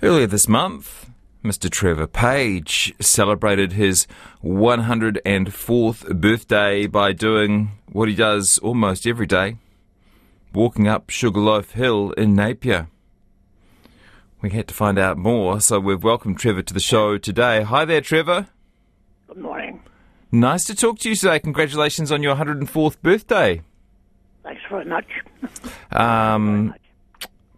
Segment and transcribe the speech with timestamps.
[0.00, 1.10] Earlier this month,
[1.42, 1.68] Mr.
[1.68, 4.06] Trevor Page celebrated his
[4.44, 9.56] 104th birthday by doing what he does almost every day
[10.52, 12.88] walking up Sugarloaf Hill in Napier.
[14.40, 17.62] We had to find out more, so we've welcomed Trevor to the show today.
[17.62, 18.46] Hi there, Trevor.
[19.26, 19.82] Good morning.
[20.30, 21.40] Nice to talk to you today.
[21.40, 23.62] Congratulations on your 104th birthday.
[24.42, 25.06] Thanks very much.
[25.90, 26.74] Um,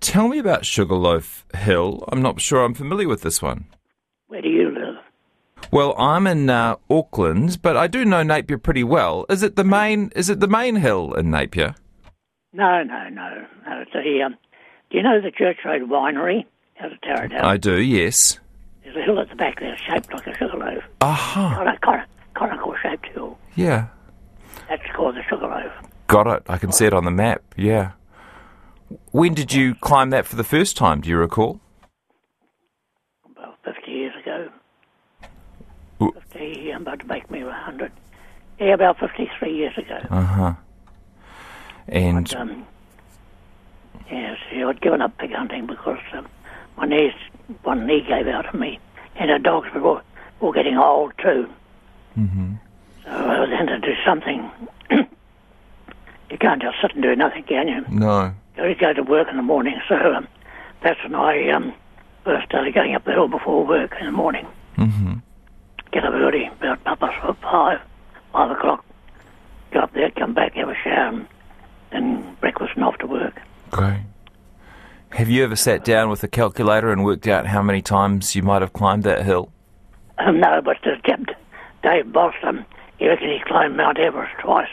[0.00, 2.04] tell me about Sugarloaf Hill.
[2.08, 3.66] I'm not sure I'm familiar with this one.
[4.28, 4.96] Where do you live?
[5.70, 9.26] Well, I'm in uh, Auckland, but I do know Napier pretty well.
[9.28, 10.12] Is it the main?
[10.14, 11.74] Is it the main hill in Napier?
[12.52, 13.44] No, no, no.
[13.66, 14.36] a, um,
[14.90, 16.44] do you know the Church Road Winery
[16.80, 17.42] out of Taradale?
[17.42, 17.80] I do.
[17.80, 18.38] Yes.
[18.84, 20.84] There's a hill at the back there shaped like a sugarloaf.
[21.00, 21.54] Aha.
[21.56, 22.02] Conical,
[22.34, 23.36] conical shaped hill.
[23.56, 23.88] Yeah.
[24.68, 25.72] That's called the sugarloaf.
[26.06, 26.42] Got it.
[26.48, 27.42] I can see it on the map.
[27.56, 27.92] Yeah.
[29.10, 31.00] When did you climb that for the first time?
[31.00, 31.60] Do you recall?
[33.36, 34.48] About 50 years ago.
[36.02, 36.12] Ooh.
[36.32, 37.92] 50, I'm about to make me 100.
[38.60, 39.98] Yeah, about 53 years ago.
[40.10, 40.54] Uh huh.
[41.88, 42.66] And um,
[44.10, 46.26] yes, yeah, I'd given up pig hunting because um,
[46.76, 47.12] my knees,
[47.62, 48.80] one knee gave out on me,
[49.14, 50.00] and the dogs were all,
[50.40, 51.48] all getting old too.
[52.18, 52.54] Mm-hmm.
[53.04, 54.50] So I was had to do something.
[56.30, 57.84] you can't just sit and do nothing, can you?
[57.88, 58.34] no.
[58.56, 60.28] You go to work in the morning, so um,
[60.82, 61.74] that's when I um,
[62.24, 64.46] first started going up the hill before work in the morning.
[64.76, 65.14] Mm-hmm.
[65.92, 67.80] Get up early, about half past five,
[68.32, 68.84] five o'clock.
[69.72, 71.28] Go up there, come back, have a shower, and
[71.92, 73.40] then breakfast and off to work.
[73.70, 74.00] Great.
[75.10, 78.42] Have you ever sat down with a calculator and worked out how many times you
[78.42, 79.50] might have climbed that hill?
[80.18, 81.26] Um, no, but the Dave,
[81.82, 82.64] Dave Boston,
[82.98, 84.68] he reckons he's climbed Mount Everest twice.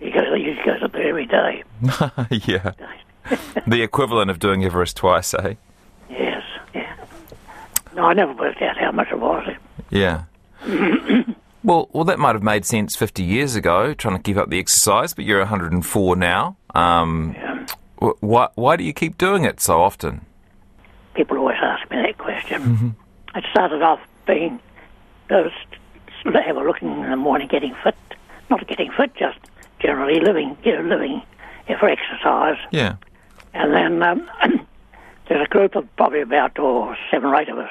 [0.00, 1.62] He, goes, he goes up there every day.
[2.30, 2.72] yeah.
[3.66, 5.54] The equivalent of doing Everest twice, eh?
[6.08, 6.42] Yes,
[6.74, 6.96] yeah.
[7.94, 9.48] No, I never worked out how much it was.
[9.90, 10.24] Yeah.
[11.64, 14.58] well, well, that might have made sense 50 years ago, trying to keep up the
[14.58, 16.56] exercise, but you're 104 now.
[16.74, 17.66] Um, Yeah.
[18.00, 20.24] wh- why, why do you keep doing it so often?
[21.14, 22.96] People always ask me that question.
[23.34, 24.58] It started off being
[25.28, 25.52] those
[26.24, 27.94] have a looking in the morning, getting fit.
[28.50, 29.38] Not getting fit, just
[29.80, 31.22] generally living, you know, living
[31.78, 32.58] for exercise.
[32.70, 32.96] Yeah.
[33.54, 34.30] And then um,
[35.28, 37.70] there's a group of probably about oh, seven or eight of us,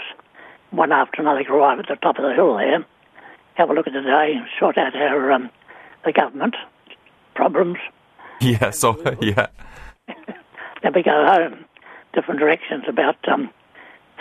[0.72, 2.86] one after another, arrive at the top of the hill there,
[3.56, 5.50] have a look at the day, and sort out our um,
[6.06, 6.56] the government
[7.36, 7.78] problems.
[8.42, 9.48] Yeah, so, yeah.
[10.82, 11.66] Then we go home,
[12.14, 12.86] different directions.
[12.88, 13.50] About um,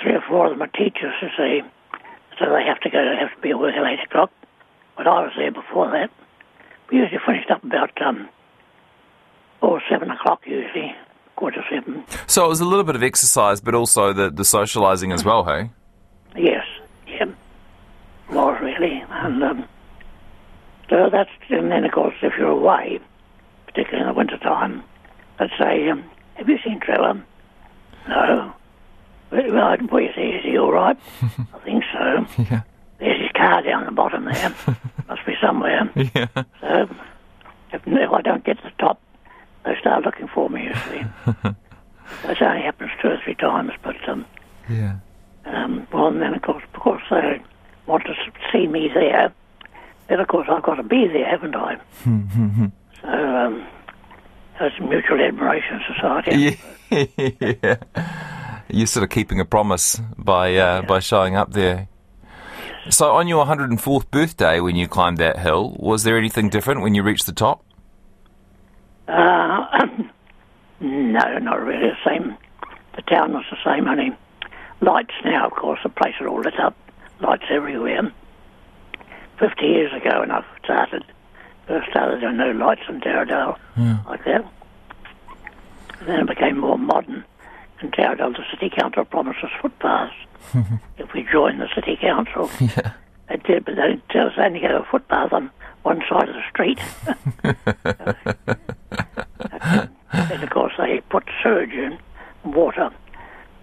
[0.03, 1.61] three or four of them are teachers, you see,
[2.37, 2.99] so they have to go.
[2.99, 4.33] They have to be at work at eight o'clock.
[4.97, 6.11] But I was there before that.
[6.91, 8.29] We usually finished up about um,
[9.61, 10.95] or seven o'clock usually,
[11.37, 12.05] quarter to seven.
[12.27, 15.45] So it was a little bit of exercise, but also the, the socialising as well,
[15.45, 15.71] hey?
[16.37, 16.65] Yes,
[17.07, 17.27] yeah,
[18.31, 19.65] was really, and um,
[20.89, 23.01] so that's and then of course if you're away,
[23.67, 24.83] particularly in the winter time,
[25.41, 27.23] let's say, um, have you seen Trevor?
[28.09, 28.55] No.
[29.31, 30.97] Well, well, what you say, is he all right?
[31.23, 32.27] I think so.
[32.43, 32.63] Yeah.
[32.99, 34.55] There's his car down the bottom there.
[35.09, 35.91] Must be somewhere.
[36.15, 36.27] Yeah.
[36.61, 36.89] So
[37.73, 39.01] if, if I don't get to the top,
[39.65, 40.65] they start looking for me.
[40.65, 41.03] You see,
[42.23, 44.25] that only happens two or three times, but um,
[44.69, 44.97] Yeah.
[45.45, 47.43] um, well, and then of course, of course, they
[47.87, 48.15] want to
[48.53, 49.33] see me there.
[50.09, 51.77] Then of course, I've got to be there, haven't I?
[53.03, 53.67] so um,
[54.61, 56.59] it's a mutual admiration society.
[56.91, 57.05] Yeah.
[57.63, 57.77] yeah.
[58.71, 61.89] You're sort of keeping a promise by uh, by showing up there.
[62.91, 66.95] So on your 104th birthday, when you climbed that hill, was there anything different when
[66.95, 67.63] you reached the top?
[69.07, 69.67] Uh,
[70.81, 72.37] no, not really the same.
[72.97, 74.17] The town was the same, only
[74.81, 75.81] lights now, of course.
[75.83, 76.75] The place is all lit up,
[77.21, 78.13] lights everywhere.
[79.39, 81.05] Fifty years ago, when I started,
[81.67, 83.57] first started, there were no lights in Taradale
[84.07, 84.51] like that.
[86.01, 87.25] And then it became more modern.
[87.83, 90.15] In Taradale, the city council promises footpaths
[90.99, 92.51] if we join the city council.
[92.61, 92.93] Yeah.
[93.29, 95.51] They did, but they tell us only get a footpath on
[95.83, 96.81] one side of the street.
[100.13, 101.99] and of course, they put surge in
[102.45, 102.91] water.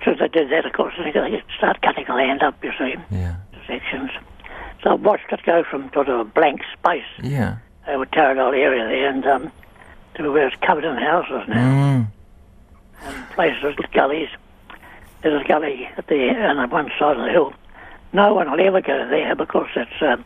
[0.03, 1.11] So they did that, of course, they
[1.57, 3.35] start cutting the land up, you see, Yeah.
[3.67, 4.11] sections.
[4.83, 7.57] So I watched it go from sort of a blank space Yeah.
[7.87, 9.51] over Taradale area there and um,
[10.15, 11.71] to where it's covered in houses now.
[11.71, 12.07] Mm.
[13.05, 14.29] And places, gullies.
[15.21, 17.53] There's a gully at the on one side of the hill.
[18.13, 20.23] No one will ever go there because it's um,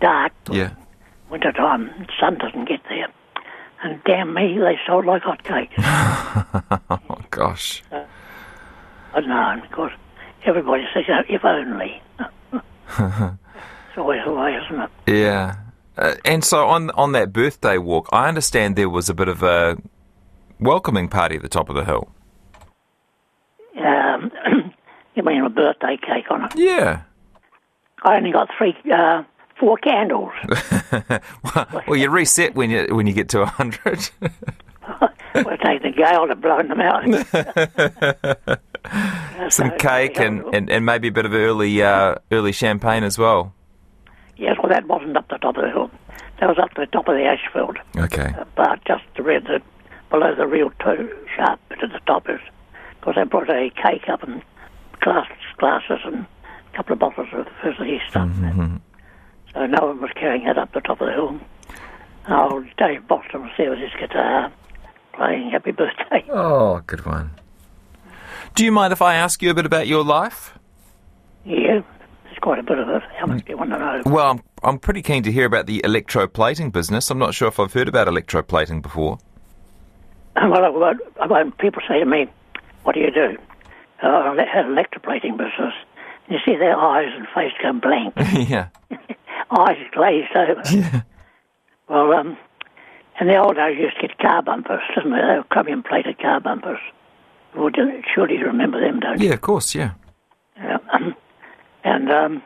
[0.00, 0.32] dark.
[0.50, 0.74] Yeah.
[1.30, 3.08] Winter time, sun doesn't get there.
[3.82, 5.72] And damn me, they sold like hotcakes.
[7.10, 7.82] Oh gosh.
[9.14, 9.90] I know, because
[10.44, 12.00] everybody says, you know, if only.
[12.52, 14.90] it's always the way, isn't it?
[15.06, 15.56] Yeah.
[15.96, 19.42] Uh, and so on on that birthday walk, I understand there was a bit of
[19.42, 19.76] a
[20.58, 22.08] welcoming party at the top of the hill.
[24.12, 24.30] Um,
[25.14, 26.52] you mean a birthday cake on it?
[26.56, 27.02] Yeah.
[28.04, 29.22] I only got three, uh,
[29.58, 30.32] four candles.
[31.86, 34.10] well, you reset when you when you get to a hundred.
[35.34, 37.04] we'll take the gale to blowing them out.
[39.52, 43.16] Some So, cake and, and, and maybe a bit of early uh, early champagne as
[43.18, 43.54] well.
[44.36, 45.90] Yes, well, that wasn't up the top of the hill.
[46.40, 47.78] That was up the top of the ashfield.
[47.96, 48.34] Okay.
[48.36, 49.60] Uh, but just around the,
[50.10, 52.40] below the real toe sharp bit at the top is
[53.02, 54.42] because I brought a cake up and
[55.00, 55.26] glass,
[55.58, 56.24] glasses and
[56.72, 58.28] a couple of bottles of fizzy stuff.
[58.28, 58.76] Mm-hmm.
[59.52, 61.40] So no one was carrying it up the top of the hill.
[62.28, 64.52] Oh, Dave Boston was there with his guitar
[65.14, 66.24] playing Happy Birthday.
[66.30, 67.32] Oh, good one.
[68.54, 70.56] Do you mind if I ask you a bit about your life?
[71.44, 71.82] Yeah,
[72.24, 73.02] there's quite a bit of it.
[73.18, 73.46] How much mm.
[73.46, 74.02] do you want to know?
[74.06, 77.10] Well, I'm, I'm pretty keen to hear about the electroplating business.
[77.10, 79.18] I'm not sure if I've heard about electroplating before.
[80.36, 82.28] Well, I won't, I won't, people say to me,
[82.82, 83.36] what do you do?
[84.02, 85.74] An electroplating business.
[86.28, 88.14] You see their eyes and face go blank.
[88.48, 88.68] yeah.
[89.50, 90.62] eyes glazed over.
[90.70, 91.02] Yeah.
[91.88, 92.36] Well, um,
[93.20, 95.18] in the old days, you used to get car bumpers, didn't they?
[95.18, 96.78] They were chromium plated car bumpers.
[97.54, 97.70] Well,
[98.14, 99.28] surely you remember them, don't you?
[99.28, 99.92] Yeah, of course, yeah.
[100.56, 100.78] Yeah.
[101.84, 102.42] and um,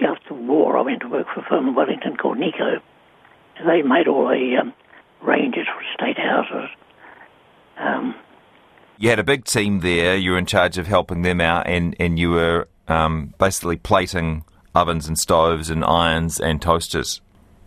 [0.00, 2.80] after the war, I went to work for a firm in Wellington called Nico.
[3.64, 4.72] They made all the um,
[5.22, 6.68] ranges for state houses.
[7.78, 8.14] Um,
[8.98, 10.16] You had a big team there.
[10.16, 14.44] You were in charge of helping them out, and, and you were um, basically plating
[14.74, 17.20] ovens and stoves and irons and toasters.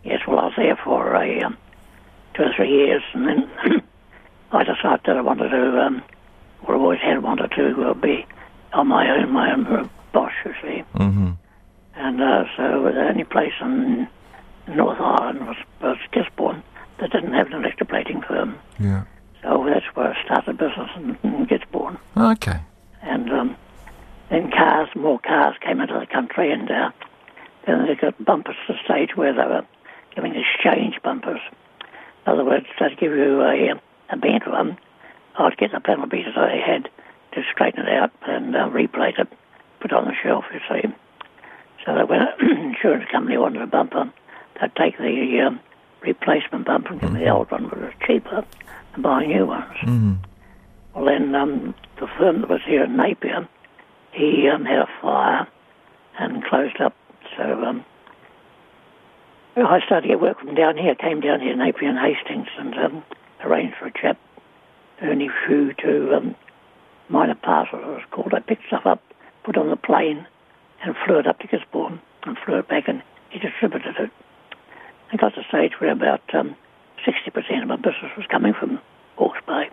[0.03, 1.57] yes, well, I was there for a, um,
[2.33, 3.49] two or three years, and then
[4.51, 6.03] I decided that I wanted to, um,
[6.61, 8.25] what I always had wanted to uh, be
[8.73, 10.83] on my own, my own boss, you see.
[10.95, 11.31] Mm-hmm.
[11.95, 14.07] And uh, so the only place in
[14.67, 16.63] North Island was, was Gisborne
[16.99, 18.57] that didn't have an electroplating firm.
[18.79, 19.05] Yeah.
[19.43, 21.97] So that's where I started business in, in Gisborne.
[22.15, 22.59] Okay.
[23.01, 23.57] And um,
[24.29, 26.91] then cars, more cars came into the country, and uh,
[27.65, 29.65] then they got bumpers to the stage where they were
[30.15, 31.39] giving exchange bumpers.
[32.25, 33.79] In other words, they'd give you a,
[34.09, 34.77] a bent one.
[35.37, 36.89] I'd get the panel beaters I had
[37.33, 39.27] to straighten it out and uh, replate it,
[39.79, 40.87] put it on the shelf, you see.
[41.85, 44.11] So that when an insurance company wanted a bumper,
[44.59, 45.59] they'd take the um,
[46.01, 48.43] replacement bumper and give me the old one, it was cheaper
[48.97, 49.77] than buying new ones.
[49.83, 50.13] Mm-hmm.
[50.95, 53.47] Well, then um, the firm that was here in Napier,
[54.11, 55.47] he um, had a fire
[56.19, 56.95] and closed up.
[57.37, 57.85] So um,
[59.55, 60.95] I started to get work from down here.
[60.95, 63.03] Came down here, in Napier and Hastings, and um,
[63.43, 64.17] arranged for a chap,
[65.01, 66.35] Ernie Few, to um,
[67.09, 67.79] minor parcel.
[67.79, 68.33] It was called.
[68.33, 69.01] I picked stuff up,
[69.43, 70.25] put it on the plane,
[70.83, 74.09] and flew it up to Gisborne, and flew it back, and he distributed it.
[75.11, 76.55] I got to the stage where about um,
[77.07, 78.79] 60% of my business was coming from
[79.15, 79.69] Hawke's Bay.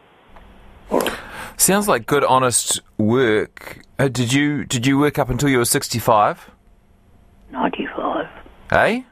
[1.56, 3.80] Sounds like good, honest work.
[3.98, 6.50] Uh, did you did you work up until you were sixty five?
[7.50, 8.26] 95.
[8.72, 9.02] Eh?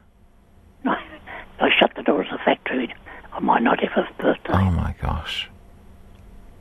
[0.83, 2.93] No, I shut the doors of the factory
[3.31, 4.53] on my 95th birthday.
[4.53, 5.49] Oh my gosh.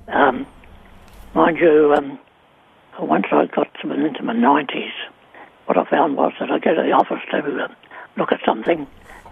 [0.06, 0.46] Um,
[1.34, 2.18] mind you, um,
[3.00, 4.92] once I got to into my 90s,
[5.66, 7.68] what I found was that I'd go to the office to uh,
[8.16, 8.86] look at something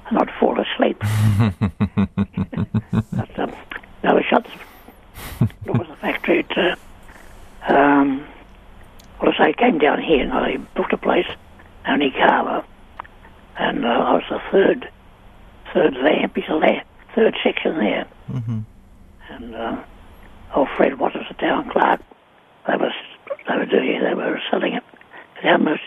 [0.08, 0.98] and I'd fall asleep.
[3.12, 3.52] but um,
[4.02, 4.46] no, I shut
[5.38, 6.76] the doors of the factory to,
[7.68, 8.26] um,
[9.20, 11.26] well, I say, I came down here and I booked a place,
[11.86, 12.64] only Carver,
[13.58, 14.88] and uh, I was the third,
[15.72, 18.06] third lamp, piece of lamp, third section there.
[19.30, 19.82] And uh,
[20.54, 22.00] old Fred Waters, the town clerk,
[22.66, 22.92] they were,
[23.48, 24.82] they were doing it, they were selling it.
[25.42, 25.80] How much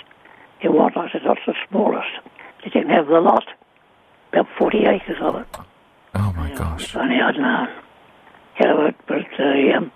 [0.61, 0.97] you want?
[0.97, 2.09] I said, that's the smallest.
[2.63, 3.45] They didn't have the lot,
[4.33, 5.47] about 40 acres of it.
[6.15, 6.83] Oh my gosh.
[6.83, 7.67] It's only I'd known.
[8.59, 9.91] Yeah, but, but uh, um,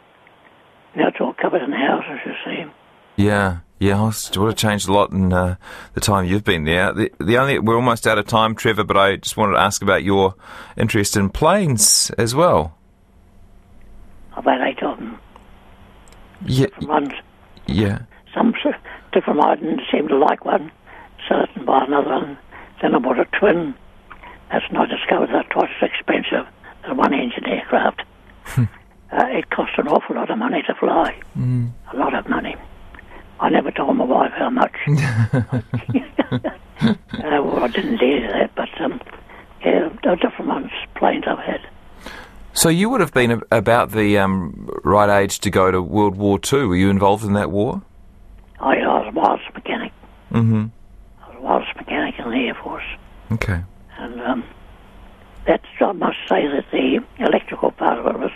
[0.96, 2.72] now it's all covered in houses, you see.
[3.17, 4.08] Yeah, yeah.
[4.08, 5.56] It would have changed a lot in uh,
[5.94, 6.94] the time you've been there.
[6.94, 8.84] The, the only we're almost out of time, Trevor.
[8.84, 10.36] But I just wanted to ask about your
[10.75, 12.75] interest in planes as well.
[14.36, 15.20] I've eight of them.
[16.46, 17.13] Yeah, One's
[17.65, 18.03] yeah.
[18.34, 18.53] some
[19.12, 20.72] different I didn't seem to like one,
[21.27, 22.38] so I didn't buy another one.
[22.82, 23.74] Then I bought a twin.
[24.51, 26.48] That's when I discovered that twice as expensive
[26.86, 28.04] as one engine aircraft.
[28.58, 28.66] uh,
[29.12, 31.20] it cost an awful lot of money to fly.
[31.94, 32.56] A lot of money.
[33.39, 34.75] I never told my wife how much.
[34.88, 35.62] uh,
[37.22, 39.00] well, I didn't do that, but um,
[39.63, 41.62] yeah, different ones, planes I've had.
[42.54, 46.39] So you would have been about the um, right age to go to World War
[46.39, 46.70] Two.
[46.70, 47.84] Were you involved in that war?
[48.60, 49.94] I, I was a wireless mechanic.
[50.32, 50.66] Mm-hmm.
[51.24, 52.84] I was a wireless mechanic in the Air Force.
[53.34, 53.62] Okay.
[53.98, 54.44] And um,
[55.46, 58.32] that's, I must say that the electrical part of it was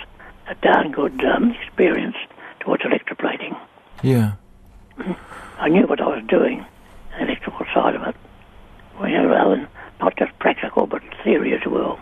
[0.47, 2.15] a darn good um, experience
[2.59, 3.57] towards electroplating.
[4.01, 4.33] Yeah.
[5.59, 6.65] I knew what I was doing,
[7.11, 8.15] the electrical side of it.
[8.99, 9.67] Well, you know,
[9.99, 11.99] not just practical, but theory as well.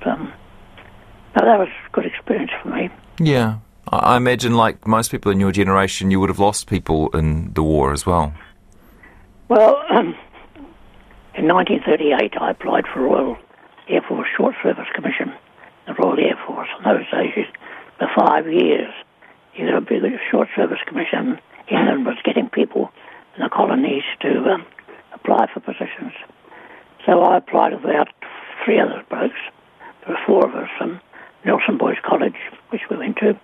[0.00, 0.32] But, um,
[1.36, 2.90] no, that was a good experience for me.
[3.20, 3.58] Yeah.
[3.90, 7.52] I I imagine, like most people in your generation, you would have lost people in
[7.54, 8.32] the war as well.
[9.48, 10.14] Well, um,
[11.38, 13.36] in 1938, I applied for Royal
[13.88, 15.32] Air Force Short Service Commission,
[15.86, 16.66] the Royal Air Force.
[16.78, 17.46] In those days,
[17.98, 18.92] for five years,
[19.54, 20.02] you got a big
[20.32, 21.38] Short Service Commission.
[21.70, 22.90] England was getting people
[23.36, 24.66] in the colonies to um,
[25.14, 26.12] apply for positions.
[27.06, 28.08] So I applied with about
[28.64, 29.38] three other blokes.
[30.04, 31.00] There were four of us from
[31.44, 32.34] Nelson Boys College,
[32.70, 33.38] which we went to.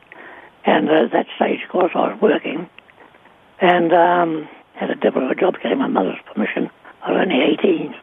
[0.67, 2.69] And uh, at that stage, of course, I was working
[3.61, 6.71] and um, had a devil of a job getting my mother's permission.
[7.05, 7.95] I was only 18.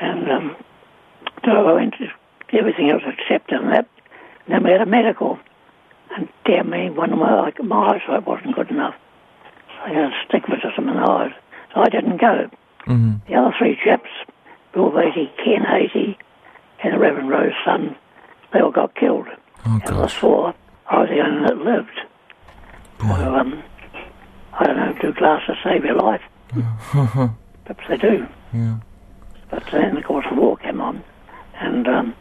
[0.00, 0.56] And um,
[1.44, 3.88] so I went to everything else except and that.
[4.46, 5.38] And then we had a medical.
[6.16, 8.94] And damn me, one of my, like, my eyesight wasn't good enough.
[9.84, 11.32] I had astigmatism in the eyes.
[11.74, 12.50] So I didn't go.
[12.86, 13.14] Mm-hmm.
[13.28, 14.08] The other three chaps,
[14.72, 16.18] Bill Beatty, Ken Hazy,
[16.82, 17.96] and the Reverend Rose son,
[18.52, 19.26] they all got killed.
[19.66, 20.14] Oh And gosh.
[20.14, 20.54] four,
[20.88, 22.00] I was the only that lived.
[22.98, 23.16] Boy.
[23.16, 23.62] So, um,
[24.52, 26.20] I don't know, do glasses save your life?
[27.64, 28.26] Perhaps they do.
[28.52, 28.78] Yeah.
[29.50, 31.02] But then, of course, the war came on,
[31.60, 32.14] and um,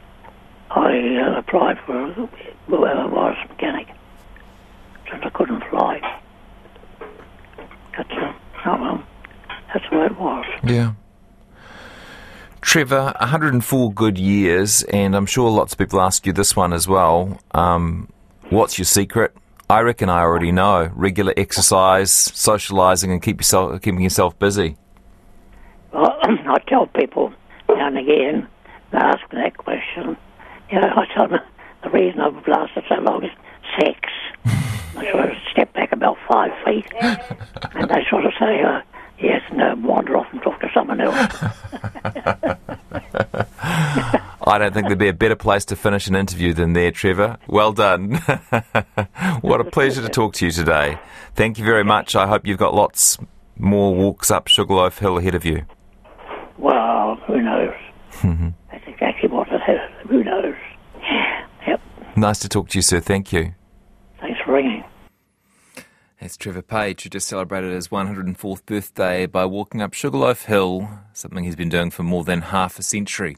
[0.70, 2.30] I uh, applied for
[2.68, 3.88] wireless mechanic,
[5.10, 6.20] since I couldn't fly.
[7.98, 8.34] But, uh,
[8.66, 9.04] oh well,
[9.74, 10.46] that's the way it was.
[10.64, 10.94] Yeah.
[12.62, 16.88] Trevor, 104 good years, and I'm sure lots of people ask you this one as
[16.88, 17.40] well.
[17.52, 18.10] Um,
[18.50, 19.36] what's your secret?
[19.70, 20.90] I reckon I already know.
[20.94, 24.78] Regular exercise, socialising, and keep yourself keeping yourself busy.
[26.46, 27.34] Well, I tell people
[27.70, 28.48] now and again,
[28.92, 30.18] they ask me that question.
[30.72, 31.40] You know, I tell them
[31.84, 33.32] the reason I've lasted so long is
[33.80, 34.00] sex.
[34.96, 38.82] I sort of step back about five feet, and they sort of say, uh,
[39.20, 41.16] yes, no, wander off and talk to someone else.
[44.46, 47.38] I don't think there'd be a better place to finish an interview than there, Trevor.
[47.48, 48.16] Well done.
[49.42, 51.00] what a pleasure to talk to you today.
[51.36, 52.16] Thank you very much.
[52.16, 53.18] I hope you've got lots
[53.58, 55.66] more walks up Sugarloaf Hill ahead of you.
[58.24, 58.54] Knows?
[58.72, 60.10] That's exactly what it is.
[60.10, 60.56] Who knows?
[61.68, 61.82] Yep.
[62.16, 63.00] Nice to talk to you, sir.
[63.00, 63.54] Thank you.
[64.20, 64.84] Thanks for ringing.
[66.22, 71.44] That's Trevor Page, who just celebrated his 104th birthday by walking up Sugarloaf Hill, something
[71.44, 73.32] he's been doing for more than half a century.